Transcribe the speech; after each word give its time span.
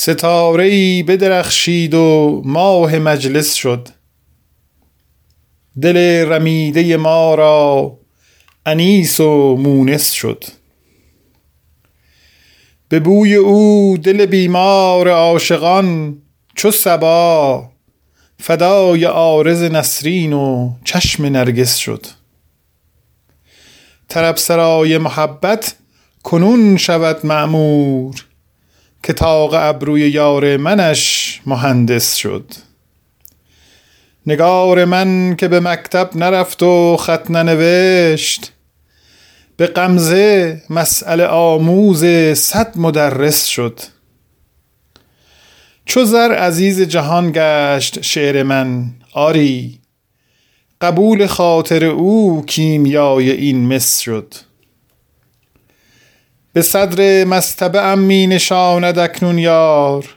ستاره 0.00 0.64
ای 0.64 1.02
بدرخشید 1.02 1.94
و 1.94 2.42
ماه 2.44 2.98
مجلس 2.98 3.54
شد. 3.54 3.88
دل 5.82 5.96
رمیده 6.28 6.96
ما 6.96 7.34
را 7.34 7.98
انیس 8.66 9.20
و 9.20 9.56
مونس 9.56 10.10
شد. 10.10 10.44
به 12.88 13.00
بوی 13.00 13.34
او 13.34 13.96
دل 14.02 14.26
بیمار 14.26 15.08
عاشقان 15.08 16.18
چو 16.54 16.70
صبا 16.70 17.70
فدای 18.38 19.04
عارض 19.04 19.62
نسرین 19.62 20.32
و 20.32 20.72
چشم 20.84 21.26
نرگس 21.26 21.76
شد. 21.76 22.06
طرب 24.08 24.36
سرای 24.36 24.98
محبت 24.98 25.74
کنون 26.22 26.76
شود 26.76 27.26
معمور 27.26 28.29
که 29.02 29.12
طاق 29.12 29.54
ابروی 29.54 30.10
یار 30.10 30.56
منش 30.56 31.40
مهندس 31.46 32.14
شد. 32.14 32.52
نگار 34.26 34.84
من 34.84 35.36
که 35.36 35.48
به 35.48 35.60
مکتب 35.60 36.10
نرفت 36.14 36.62
و 36.62 36.96
خط 36.96 37.30
ننوشت 37.30 38.52
به 39.56 39.66
غمزه 39.66 40.62
مسئله 40.70 41.26
آموز 41.26 42.04
صد 42.34 42.78
مدرس 42.78 43.44
شد. 43.44 43.80
چو 45.84 46.04
زر 46.04 46.32
عزیز 46.32 46.80
جهان 46.80 47.32
گشت 47.34 48.02
شعر 48.02 48.42
من 48.42 48.90
آری 49.12 49.80
قبول 50.80 51.26
خاطر 51.26 51.84
او 51.84 52.44
کیمیای 52.46 53.30
این 53.30 53.74
مس 53.74 53.98
شد. 53.98 54.34
به 56.52 56.62
صدر 56.62 57.24
مستبه 57.24 57.80
ام 57.80 57.98
می 57.98 58.26
نشاند 58.26 58.98
اکنون 58.98 59.38
یار. 59.38 60.16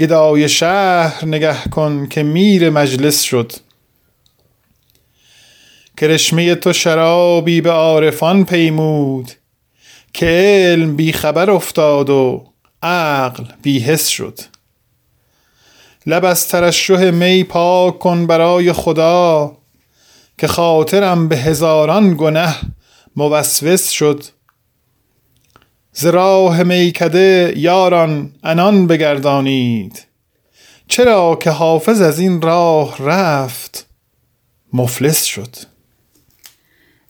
گدای 0.00 0.48
شهر 0.48 1.24
نگه 1.24 1.62
کن 1.70 2.06
که 2.06 2.22
میر 2.22 2.70
مجلس 2.70 3.22
شد. 3.22 3.52
کرشمه 5.96 6.54
تو 6.54 6.72
شرابی 6.72 7.60
به 7.60 7.70
عارفان 7.70 8.44
پیمود. 8.44 9.32
که 10.12 10.26
علم 10.26 10.96
بی 10.96 11.12
خبر 11.12 11.50
افتاد 11.50 12.10
و 12.10 12.44
عقل 12.82 13.44
بی 13.62 13.78
حس 13.78 14.08
شد. 14.08 14.38
لب 16.06 16.24
از 16.24 16.48
ترشح 16.48 17.10
می 17.10 17.44
پاک 17.44 17.98
کن 17.98 18.26
برای 18.26 18.72
خدا 18.72 19.56
که 20.38 20.46
خاطرم 20.46 21.28
به 21.28 21.36
هزاران 21.36 22.16
گنه 22.18 22.54
موسوس 23.16 23.90
شد. 23.90 24.24
ز 25.94 26.06
راه 26.06 26.62
میکده 26.62 27.52
یاران 27.56 28.32
انان 28.42 28.86
بگردانید. 28.86 30.06
چرا 30.88 31.38
که 31.40 31.50
حافظ 31.50 32.00
از 32.00 32.18
این 32.18 32.42
راه 32.42 32.96
رفت 32.98 33.86
مفلس 34.72 35.24
شد. 35.24 35.56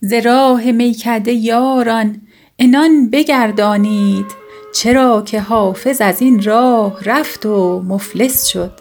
ز 0.01 0.13
راه 0.13 0.73
میکده 0.73 1.33
یاران 1.33 2.23
انان 2.59 3.11
بگردانید. 3.11 4.27
چرا 4.75 5.23
که 5.23 5.41
حافظ 5.41 6.01
از 6.01 6.23
این 6.23 6.43
راه 6.43 7.05
رفت 7.05 7.47
و 7.47 7.83
مفلس 7.83 8.47
شد. 8.47 8.73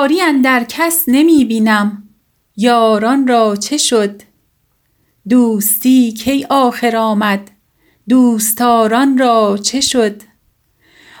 یاری 0.00 0.20
اندر 0.20 0.64
کس 0.68 1.04
نمی 1.08 1.44
بینم. 1.44 2.02
یاران 2.56 3.26
را 3.26 3.56
چه 3.56 3.76
شد؟ 3.76 4.22
دوستی 5.28 6.12
کی 6.12 6.46
آخر 6.50 6.96
آمد؟ 6.96 7.50
دوستداران 8.08 9.18
را 9.18 9.58
چه 9.62 9.80
شد؟ 9.80 10.22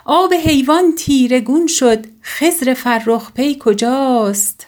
آب 0.04 0.34
حیوان 0.34 0.94
تیره 0.94 1.40
گون 1.40 1.66
شد 1.66 2.06
خضر 2.22 2.74
فرخ 2.74 3.32
پی 3.32 3.56
کجاست؟ 3.60 4.66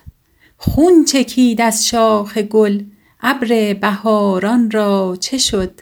خون 0.56 1.04
چکید 1.04 1.60
از 1.60 1.86
شاخ 1.86 2.38
گل 2.38 2.82
ابر 3.20 3.74
بهاران 3.74 4.70
را 4.70 5.16
چه 5.20 5.38
شد؟ 5.38 5.80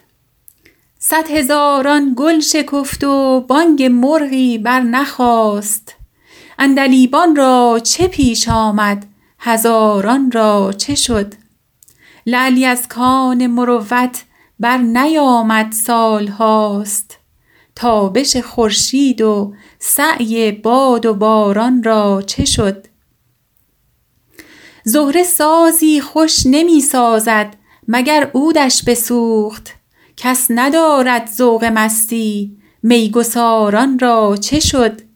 صد 0.99 1.31
هزاران 1.31 2.15
گل 2.17 2.41
شکفت 2.41 3.05
و 3.05 3.41
بانگ 3.41 3.83
مرغی 3.83 4.59
برنخاست. 4.59 6.00
عندلیبان 6.61 7.37
را 7.37 7.81
چه 7.83 8.09
پیش 8.09 8.49
آمد؟ 8.49 9.07
هزاران 9.39 10.31
را 10.31 10.73
چه 10.79 10.95
شد؟ 10.95 11.35
لعلی 12.27 12.65
از 12.65 12.89
کان 12.89 13.47
مروت 13.47 14.25
برنیامد 14.59 15.73
سال 15.73 16.29
هاست. 16.29 17.19
تابش 17.77 18.37
خورشید 18.37 19.21
و 19.21 19.55
سعی 19.79 20.53
باد 20.53 21.07
و 21.07 21.15
باران 21.15 21.83
را 21.83 22.23
چه 22.27 22.45
شد؟ 22.45 22.87
زهره 24.85 25.23
سازی 25.23 26.01
خوش 26.01 26.43
نمی 26.47 26.81
سازد 26.81 27.57
مگر 27.89 28.31
عودش 28.35 28.85
بسوخت؟ 28.85 29.71
کس 30.17 30.47
ندارد 30.51 31.31
ذوق 31.37 31.65
مستی 31.65 32.59
میگساران 32.83 33.99
را 33.99 34.37
چه 34.41 34.61
شد؟ 34.61 35.10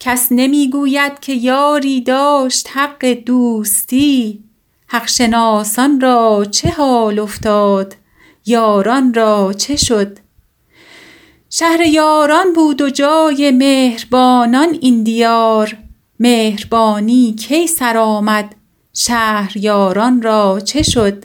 کس 0.00 0.28
نمی 0.30 0.70
گوید 0.70 1.20
که 1.20 1.32
یاری 1.32 2.00
داشت 2.00 2.68
حق 2.72 3.06
دوستی 3.06 4.44
حق 4.86 5.08
شناسان 5.08 6.00
را 6.00 6.46
چه 6.50 6.70
حال 6.70 7.18
افتاد 7.18 7.96
یاران 8.46 9.14
را 9.14 9.52
چه 9.52 9.76
شد؟ 9.76 10.18
شهر 11.50 11.80
یاران 11.80 12.52
بود 12.52 12.80
و 12.80 12.90
جای 12.90 13.50
مهربانان 13.50 14.78
این 14.80 15.02
دیار 15.02 15.76
مهربانی 16.20 17.34
کی 17.34 17.66
سرآمد 17.66 18.54
شهریاران 18.94 20.22
را 20.22 20.60
چه 20.64 20.82
شد؟ 20.82 21.24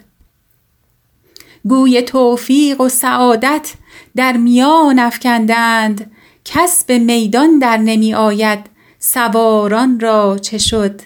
گوی 1.67 2.01
توفیق 2.01 2.81
و 2.81 2.89
سعادت 2.89 3.73
در 4.15 4.37
میان 4.37 4.99
افکندند 4.99 6.14
کس 6.45 6.83
به 6.83 6.99
میدان 6.99 7.59
در 7.59 7.77
نمی 7.77 8.13
آید. 8.13 8.59
سواران 8.99 9.99
را 9.99 10.37
چه 10.41 10.57
شد؟ 10.57 11.01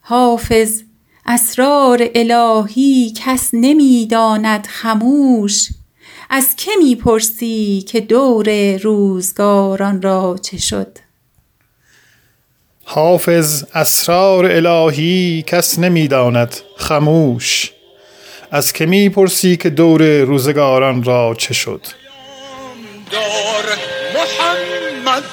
حافظ 0.00 0.82
اسرار 1.26 2.08
الهی 2.14 3.12
کس 3.16 3.50
نمی 3.52 4.06
داند 4.06 4.66
خموش. 4.66 5.68
از 6.30 6.56
که 6.56 6.70
می 6.78 6.94
پرسی 6.94 7.84
که 7.88 8.00
دور 8.00 8.76
روزگاران 8.76 10.02
را 10.02 10.36
چه 10.42 10.58
شد؟ 10.58 10.98
حافظ 12.84 13.64
اسرار 13.74 14.46
الهی 14.46 15.44
کس 15.46 15.78
نمی 15.78 16.08
داند 16.08 16.56
خموش. 16.76 17.72
از 18.50 18.72
که 18.72 18.86
می 18.86 19.08
پرسی 19.08 19.56
که 19.56 19.70
دور 19.70 20.20
روزگاران 20.20 21.02
را 21.02 21.34
چه 21.38 21.54
شد؟ 21.54 21.86
محمد 24.18 25.24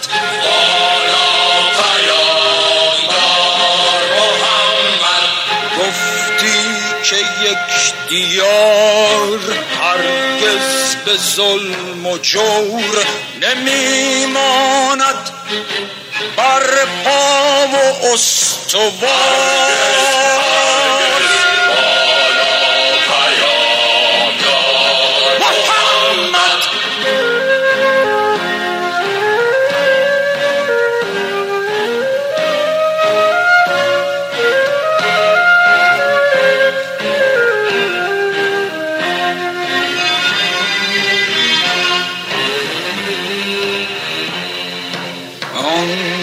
گفتی 5.80 6.60
که 7.04 7.16
یک 7.16 8.10
دیار 8.10 9.40
هرگز 9.82 10.96
به 11.06 11.18
ظلم 11.18 12.06
و 12.06 12.18
جور 12.18 13.06
نمیماند. 13.42 15.30
بر 16.38 16.86
پا 17.04 17.68
و 17.68 18.06
استوار. 18.14 19.75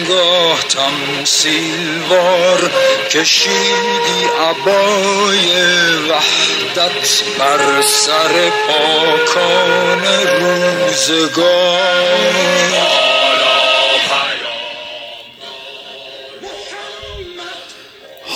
آنگاه 0.03 0.59
تمثیلوار 0.69 2.71
کشیدی 3.09 4.23
عبای 4.49 5.47
وحدت 6.09 7.23
بر 7.39 7.81
سر 7.81 8.51
پاکان 8.67 10.03
روزگار. 10.41 11.83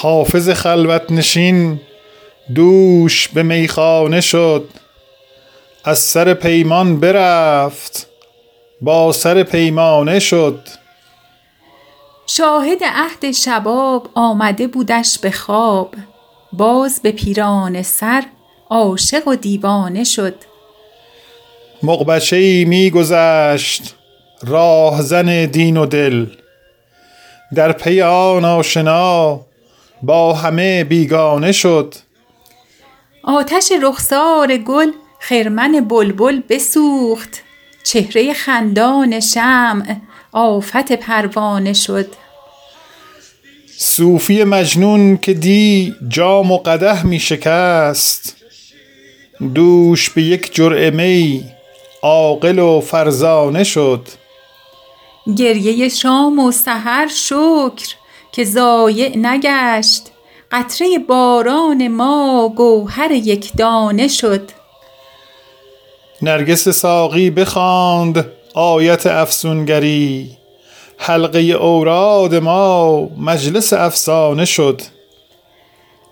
حافظ 0.02 0.50
خلوت 0.50 1.12
نشین 1.12 1.80
دوش 2.56 3.28
به 3.28 3.44
میخانه 3.44 4.22
شد 4.22 4.70
از 5.84 6.00
سر 6.00 6.34
پیمان 6.34 7.00
برفت 7.00 8.08
با 8.82 9.12
سر 9.12 9.44
پیمانه 9.44 10.20
شد. 10.20 10.60
شاهد 12.30 12.84
عهد 12.84 13.32
شباب 13.32 14.10
آمده 14.16 14.68
بودش 14.68 15.20
به 15.20 15.32
خواب. 15.32 15.96
باز 16.54 17.00
به 17.04 17.12
پیران 17.12 17.82
سر 17.82 18.24
عاشق 18.70 19.28
و 19.28 19.36
دیوانه 19.36 20.04
شد. 20.04 20.36
مقبچه 21.84 22.36
ای 22.36 22.66
می 22.66 22.90
گذشت 22.90 23.96
راهزن 24.44 25.46
دین 25.46 25.78
و 25.78 25.86
دل. 25.86 26.26
در 27.56 27.72
پی 27.72 28.02
آن 28.02 28.46
آشنا 28.46 29.40
با 30.04 30.34
همه 30.34 30.84
بیگانه 30.84 31.52
شد. 31.52 31.96
آتش 33.24 33.72
رخسار 33.84 34.58
گل 34.58 34.92
خرمن 35.20 35.86
بلبل 35.88 36.42
بسوخت. 36.50 37.44
چهره 37.84 38.34
خندان 38.34 39.20
شمع 39.20 39.96
آفت 40.38 40.92
پروانه 40.92 41.74
شد. 41.74 42.06
صوفی 43.78 44.44
مجنون 44.44 45.18
که 45.18 45.34
دی 45.34 45.96
جام 46.08 46.52
و 46.52 46.58
قده 46.58 47.06
می 47.06 47.20
شکست. 47.20 48.36
دوش 49.56 50.10
به 50.10 50.22
یک 50.22 50.56
جرعه 50.56 50.90
می 50.90 51.46
عاقل 52.02 52.60
و 52.60 52.82
فرزانه 52.82 53.64
شد. 53.64 54.08
گریه 55.38 55.90
شام 55.90 56.40
و 56.40 56.52
سحر 56.52 57.08
شکر 57.08 57.96
که 58.32 58.44
ضایع 58.44 59.18
نگشت. 59.18 60.04
قطره 60.52 60.88
باران 61.08 61.88
ما 61.88 62.54
گوهر 62.56 63.12
یک 63.12 63.52
دانه 63.58 64.08
شد. 64.08 64.52
نرگس 66.22 66.70
ساقی 66.70 67.30
بخواند. 67.30 68.37
آیت 68.58 69.06
افسونگری. 69.06 70.30
حلقه 70.98 71.40
اوراد 71.40 72.36
ما 72.36 73.02
مجلس 73.18 73.74
افسانه 73.74 74.46
شد. 74.46 74.82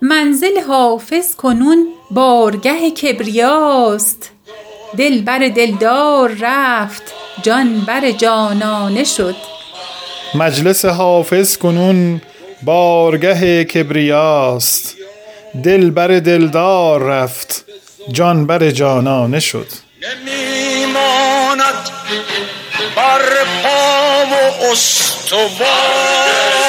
منزل 0.02 0.60
حافظ 0.68 1.34
کنون 1.34 1.86
بارگه 2.10 2.90
کبریاست. 2.90 4.30
دل 4.96 5.22
بر 5.22 5.48
دلدار 5.48 6.36
رفت 6.40 7.02
جان 7.42 7.80
بر 7.80 8.10
جانانه 8.10 9.04
شد. 9.04 9.36
مجلس 10.34 10.84
حافظ 10.84 11.56
کنون 11.56 12.20
بارگه 12.62 13.64
کبریاست. 13.64 14.96
دل 15.64 15.90
بر 15.90 16.08
دلدار 16.08 17.02
رفت 17.02 17.64
جان 18.12 18.46
بر 18.46 18.70
جانانه 18.70 19.40
شد. 19.40 19.66
نمیماند 21.16 21.90
بر 22.96 23.44
پا 23.62 24.26
و 24.26 24.64
استوار. 24.72 26.65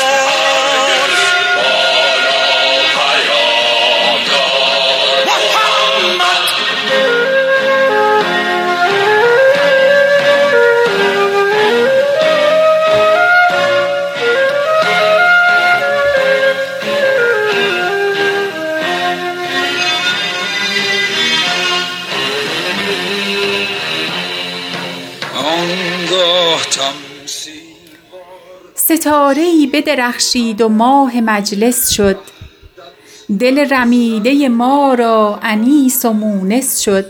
ستاره 28.75 29.41
ای 29.41 29.67
بدرخشید 29.67 30.61
و 30.61 30.69
ماه 30.69 31.21
مجلس 31.21 31.89
شد. 31.89 32.19
دل 33.39 33.73
رمیده 33.73 34.49
ما 34.49 34.93
را 34.93 35.39
انیس 35.41 36.05
و 36.05 36.13
مونس 36.13 36.79
شد. 36.79 37.05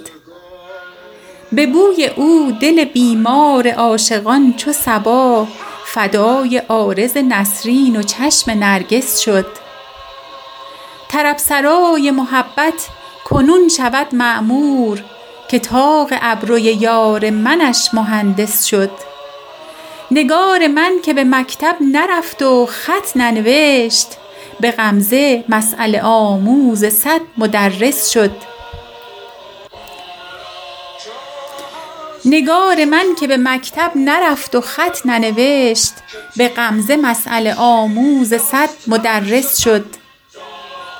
به 1.51 1.67
بوی 1.67 2.07
او 2.15 2.51
دل 2.61 2.85
بیمار 2.85 3.67
عاشقان 3.67 4.53
چو 4.53 4.71
صبا 4.71 5.47
فدای 5.85 6.57
عارض 6.57 7.17
نسرین 7.17 7.95
و 7.95 8.03
چشم 8.03 8.51
نرگس 8.51 9.19
شد. 9.19 9.45
طرب 11.09 11.37
سرای 11.37 12.11
محبت 12.11 12.87
کنون 13.25 13.69
شود 13.77 14.15
معمور 14.15 15.03
که 15.49 15.59
طاق 15.59 16.09
ابروی 16.11 16.61
یار 16.61 17.29
منش 17.29 17.89
مهندس 17.93 18.65
شد. 18.65 18.91
نگار 20.11 20.67
من 20.67 20.91
که 21.05 21.13
به 21.13 21.23
مکتب 21.23 21.75
نرفت 21.81 22.41
و 22.41 22.65
خط 22.65 23.17
ننوشت 23.17 24.07
به 24.59 24.71
غمزه 24.71 25.43
مسأله 25.49 26.01
آموز 26.01 26.85
صد 26.85 27.21
مدرس 27.37 28.09
شد. 28.09 28.31
نگار 32.25 32.85
من 32.85 33.05
که 33.19 33.27
به 33.27 33.37
مکتب 33.37 33.91
نرفت 33.95 34.55
و 34.55 34.61
خط 34.61 35.05
ننوشت 35.05 35.93
به 36.37 36.47
غمزه 36.47 36.95
مسأله 36.95 37.53
آموز 37.53 38.33
صد 38.33 38.69
مدرس 38.87 39.57
شد. 39.57 39.85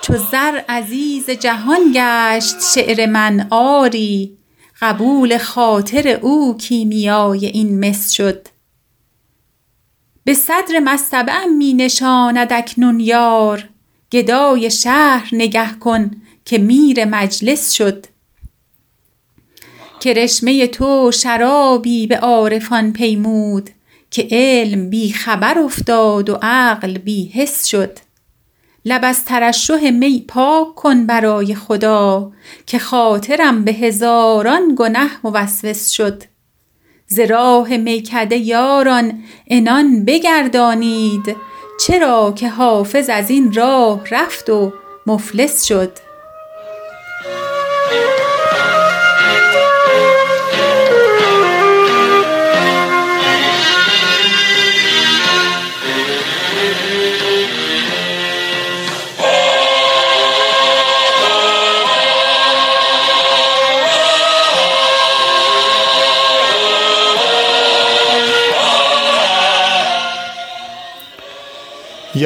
چو 0.01 0.13
زر 0.31 0.61
عزیز 0.69 1.29
جهان 1.29 1.91
گشت 1.93 2.55
شعر 2.73 3.05
من 3.05 3.47
آری 3.51 4.36
قبول 4.81 5.37
خاطر 5.37 6.07
او 6.07 6.57
کیمیای 6.57 7.45
این 7.45 7.85
مس 7.85 8.11
شد. 8.11 8.47
به 10.23 10.33
صدر 10.33 10.79
مصطبه 10.83 11.45
می 11.57 11.73
نشاند 11.73 12.53
اکنون 12.53 12.99
یار. 12.99 13.69
گدای 14.11 14.71
شهر 14.71 15.29
نگه 15.31 15.73
کن 15.79 16.11
که 16.45 16.57
میر 16.57 17.05
مجلس 17.05 17.71
شد. 17.71 18.05
کرشمه 20.01 20.67
تو 20.67 21.11
شرابی 21.11 22.07
به 22.07 22.17
عارفان 22.17 22.93
پیمود 22.93 23.69
که 24.11 24.27
علم 24.31 24.89
بی 24.89 25.11
خبر 25.11 25.59
افتاد 25.59 26.29
و 26.29 26.37
عقل 26.41 26.97
بی 26.97 27.27
حس 27.27 27.65
شد. 27.65 27.99
لب 28.87 29.01
از 29.03 29.25
ترشح 29.25 29.89
می 29.89 30.25
پاک 30.27 30.75
کن 30.75 31.05
برای 31.05 31.55
خدا 31.55 32.31
که 32.65 32.79
خاطرم 32.79 33.63
به 33.63 33.71
هزاران 33.71 34.75
گنه 34.77 35.09
موسوس 35.23 35.89
شد. 35.89 36.23
ز 37.07 37.19
راه 37.19 37.77
میکده 37.77 38.37
یاران 38.37 39.23
عنان 39.51 40.05
بگردانید 40.05 41.35
چرا 41.79 42.33
که 42.35 42.49
حافظ 42.49 43.09
از 43.09 43.29
این 43.29 43.53
راه 43.53 44.01
رفت 44.11 44.49
و 44.49 44.73
مفلس 45.07 45.63
شد. 45.63 46.06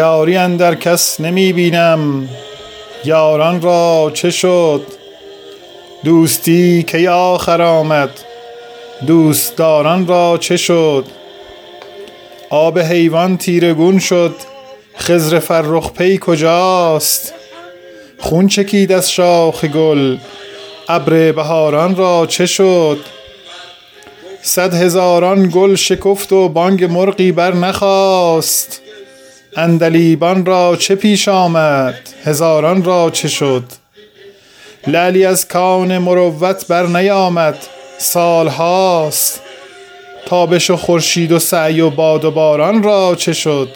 یاری 0.01 0.37
اندر 0.37 0.75
کس 0.75 1.19
نمی 1.19 1.53
بینم. 1.53 2.29
یاران 3.05 3.61
را 3.61 4.11
چه 4.13 4.31
شد؟ 4.31 4.87
دوستی 6.03 6.83
کی 6.83 7.07
آخر 7.07 7.61
آمد؟ 7.61 8.09
دوستداران 9.07 10.07
را 10.07 10.37
چه 10.37 10.57
شد؟ 10.57 11.05
آب 12.49 12.79
حیوان 12.79 13.37
تیرگون 13.37 13.99
شد. 13.99 14.35
خضر 14.97 15.39
فرخ 15.39 15.91
پی 15.91 16.17
کجاست؟ 16.21 17.33
خون 18.19 18.47
چکید 18.47 18.91
از 18.91 19.11
شاخ 19.11 19.65
گل. 19.65 20.17
ابر 20.89 21.31
بهاران 21.31 21.95
را 21.95 22.25
چه 22.25 22.45
شد؟ 22.45 22.99
صد 24.41 24.73
هزاران 24.73 25.49
گل 25.53 25.75
شکفت 25.75 26.33
و 26.33 26.49
بانگ 26.49 26.83
مرغی 26.83 27.31
بر 27.31 27.53
نخواست. 27.53 28.81
اندلیبان 29.57 30.45
را 30.45 30.75
چه 30.75 30.95
پیش 30.95 31.27
آمد؟ 31.27 31.95
هزاران 32.25 32.83
را 32.83 33.09
چه 33.09 33.27
شد؟ 33.27 33.63
لعلی 34.87 35.25
از 35.25 35.47
کان 35.47 35.97
مروت 35.97 36.67
بر 36.67 36.85
نیامد. 36.85 37.57
سالهاست 37.97 39.41
تابش 40.25 40.69
و 40.69 40.77
خورشید 40.77 41.31
و 41.31 41.39
سعی 41.39 41.81
و 41.81 41.89
باد 41.89 42.25
و 42.25 42.31
باران 42.31 42.83
را 42.83 43.15
چه 43.15 43.33
شد؟ 43.33 43.69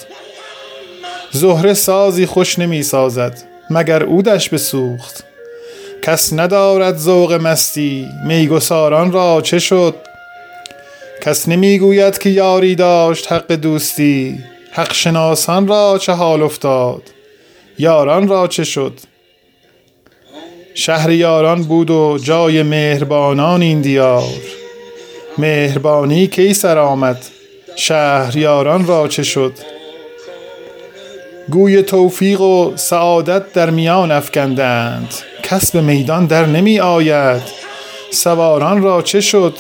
زهره 1.31 1.73
سازی 1.73 2.25
خوش 2.25 2.59
نمی 2.59 2.83
سازد 2.83 3.37
مگر 3.69 4.03
اودش 4.03 4.49
بسوخت؟ 4.49 5.23
کس 6.01 6.33
ندارد 6.33 6.97
ذوق 6.97 7.33
مستی 7.33 8.07
میگساران 8.27 9.11
را 9.11 9.41
چه 9.41 9.59
شد؟ 9.59 9.95
کس 11.21 11.47
نمی‌گوید 11.47 12.17
که 12.17 12.29
یاری 12.29 12.75
داشت 12.75 13.31
حق 13.31 13.51
دوستی؟ 13.51 14.39
حق 14.77 14.93
شناسان 14.93 15.67
را 15.67 15.97
چه 16.01 16.11
حال 16.11 16.43
افتاد 16.43 17.01
یاران 17.79 18.27
را 18.27 18.47
چه 18.47 18.63
شد؟ 18.63 18.99
شهر 20.73 21.11
یاران 21.11 21.63
بود 21.63 21.89
و 21.91 22.17
جای 22.23 22.63
مهربانان 22.63 23.61
این 23.61 23.81
دیار 23.81 24.33
مهربانی 25.37 26.27
کی 26.27 26.53
سر 26.53 26.77
آمد؟ 26.77 27.25
شهریاران 27.75 28.87
را 28.87 29.07
چه 29.07 29.23
شد؟ 29.23 29.53
گوی 31.49 31.81
توفیق 31.81 32.41
و 32.41 32.75
سعادت 32.75 33.53
در 33.53 33.69
میان 33.69 34.11
افکندند 34.11 35.13
کس 35.43 35.71
به 35.71 35.81
میدان 35.81 36.25
در 36.25 36.45
نمی 36.45 36.79
آید 36.79 37.41
سواران 38.11 38.81
را 38.81 39.01
چه 39.01 39.21
شد؟ 39.21 39.53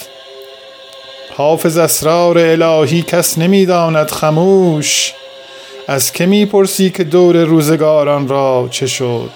حافظ 1.37 1.77
اسرار 1.77 2.37
الهی 2.37 3.01
کس 3.01 3.37
نمی‌داند 3.37 4.11
خموش 4.11 5.13
از 5.87 6.11
که 6.11 6.25
می‌پرسی 6.25 6.89
که 6.89 7.03
دور 7.03 7.43
روزگاران 7.43 8.27
را 8.27 8.67
چه 8.71 8.87
شد؟ 8.87 9.29